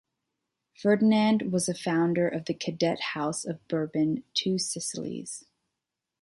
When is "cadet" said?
2.55-2.99